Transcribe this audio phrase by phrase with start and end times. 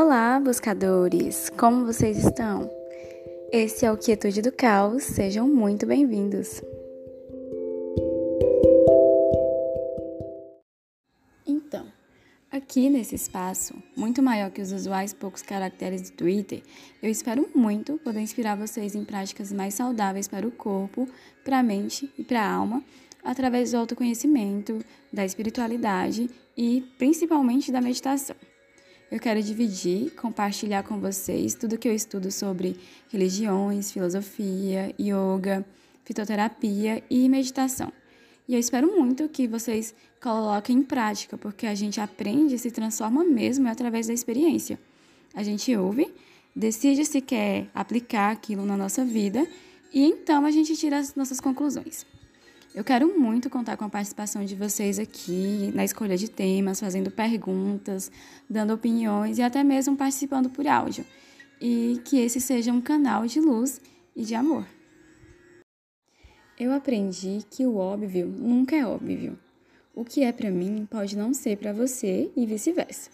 [0.00, 1.50] Olá, buscadores!
[1.58, 2.70] Como vocês estão?
[3.50, 6.62] Esse é o Quietude do Caos, sejam muito bem-vindos!
[11.44, 11.84] Então,
[12.48, 16.62] aqui nesse espaço, muito maior que os usuais poucos caracteres do Twitter,
[17.02, 21.08] eu espero muito poder inspirar vocês em práticas mais saudáveis para o corpo,
[21.44, 22.84] para a mente e para a alma,
[23.24, 24.78] através do autoconhecimento,
[25.12, 28.36] da espiritualidade e principalmente da meditação.
[29.10, 32.76] Eu quero dividir, compartilhar com vocês tudo que eu estudo sobre
[33.10, 35.64] religiões, filosofia, yoga,
[36.04, 37.90] fitoterapia e meditação.
[38.46, 42.70] E eu espero muito que vocês coloquem em prática, porque a gente aprende e se
[42.70, 44.78] transforma mesmo através da experiência.
[45.34, 46.12] A gente ouve,
[46.54, 49.46] decide se quer aplicar aquilo na nossa vida
[49.92, 52.04] e então a gente tira as nossas conclusões.
[52.78, 57.10] Eu quero muito contar com a participação de vocês aqui na escolha de temas, fazendo
[57.10, 58.08] perguntas,
[58.48, 61.04] dando opiniões e até mesmo participando por áudio.
[61.60, 63.80] E que esse seja um canal de luz
[64.14, 64.64] e de amor.
[66.56, 69.36] Eu aprendi que o óbvio nunca é óbvio.
[69.92, 73.10] O que é para mim pode não ser para você e vice-versa.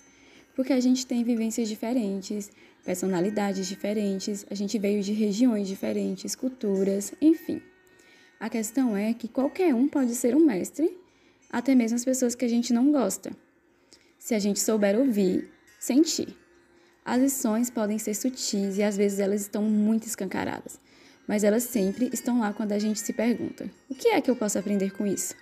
[0.55, 2.50] Porque a gente tem vivências diferentes,
[2.84, 7.62] personalidades diferentes, a gente veio de regiões diferentes, culturas, enfim.
[8.45, 10.95] A questão é que qualquer um pode ser um mestre,
[11.50, 13.34] até mesmo as pessoas que a gente não gosta.
[14.19, 15.50] Se a gente souber ouvir,
[15.81, 16.37] sentir.
[17.03, 20.78] As lições podem ser sutis e às vezes elas estão muito escancaradas,
[21.27, 24.37] mas elas sempre estão lá quando a gente se pergunta: o que é que eu
[24.37, 25.34] posso aprender com isso?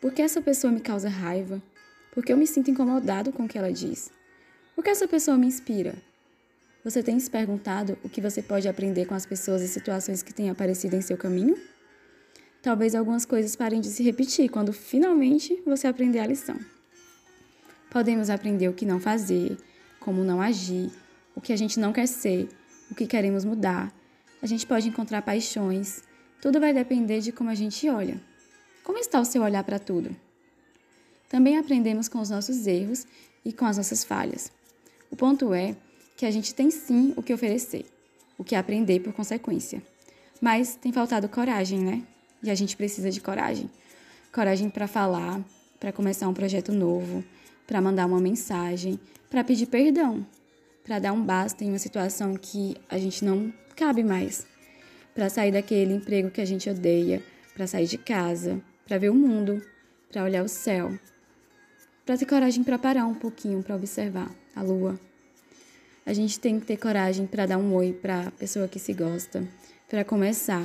[0.00, 1.62] Por que essa pessoa me causa raiva?
[2.10, 4.10] Por que eu me sinto incomodado com o que ela diz?
[4.74, 5.94] Por que essa pessoa me inspira?
[6.82, 10.32] Você tem se perguntado o que você pode aprender com as pessoas e situações que
[10.32, 11.75] têm aparecido em seu caminho?
[12.66, 16.58] Talvez algumas coisas parem de se repetir quando finalmente você aprender a lição.
[17.88, 19.56] Podemos aprender o que não fazer,
[20.00, 20.90] como não agir,
[21.32, 22.48] o que a gente não quer ser,
[22.90, 23.94] o que queremos mudar.
[24.42, 26.02] A gente pode encontrar paixões.
[26.42, 28.20] Tudo vai depender de como a gente olha.
[28.82, 30.10] Como está o seu olhar para tudo?
[31.28, 33.06] Também aprendemos com os nossos erros
[33.44, 34.50] e com as nossas falhas.
[35.08, 35.76] O ponto é
[36.16, 37.86] que a gente tem sim o que oferecer,
[38.36, 39.80] o que aprender por consequência.
[40.40, 42.02] Mas tem faltado coragem, né?
[42.46, 43.68] E a gente precisa de coragem.
[44.32, 45.44] Coragem para falar,
[45.80, 47.24] para começar um projeto novo,
[47.66, 50.24] para mandar uma mensagem, para pedir perdão,
[50.84, 54.46] para dar um basta em uma situação que a gente não cabe mais,
[55.12, 57.20] para sair daquele emprego que a gente odeia,
[57.52, 59.60] para sair de casa, para ver o mundo,
[60.08, 60.96] para olhar o céu,
[62.04, 65.00] para ter coragem para parar um pouquinho, para observar a lua.
[66.06, 68.92] A gente tem que ter coragem para dar um oi para a pessoa que se
[68.92, 69.44] gosta,
[69.88, 70.62] para começar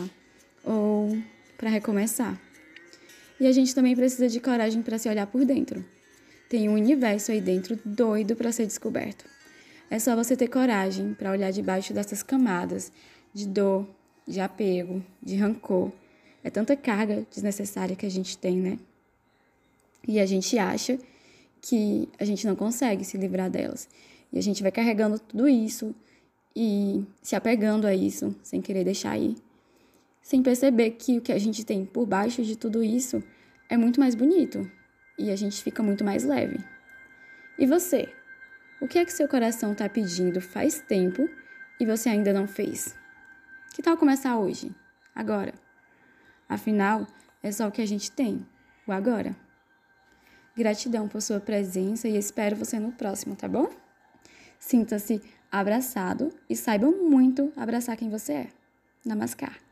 [0.63, 1.17] ou
[1.61, 2.41] para recomeçar.
[3.39, 5.85] E a gente também precisa de coragem para se olhar por dentro.
[6.49, 9.25] Tem um universo aí dentro doido para ser descoberto.
[9.87, 12.91] É só você ter coragem para olhar debaixo dessas camadas
[13.31, 13.87] de dor,
[14.27, 15.91] de apego, de rancor.
[16.43, 18.79] É tanta carga desnecessária que a gente tem, né?
[20.07, 20.97] E a gente acha
[21.61, 23.87] que a gente não consegue se livrar delas.
[24.33, 25.93] E a gente vai carregando tudo isso
[26.55, 29.35] e se apegando a isso sem querer deixar ir
[30.21, 33.23] sem perceber que o que a gente tem por baixo de tudo isso
[33.69, 34.69] é muito mais bonito
[35.17, 36.59] e a gente fica muito mais leve.
[37.57, 38.09] E você?
[38.79, 41.29] O que é que seu coração está pedindo faz tempo
[41.79, 42.95] e você ainda não fez?
[43.73, 44.71] Que tal começar hoje?
[45.15, 45.53] Agora?
[46.49, 47.07] Afinal,
[47.41, 48.45] é só o que a gente tem,
[48.85, 49.35] o agora.
[50.55, 53.69] Gratidão por sua presença e espero você no próximo, tá bom?
[54.59, 55.21] Sinta-se
[55.51, 58.47] abraçado e saiba muito abraçar quem você é.
[59.05, 59.70] Namaskar.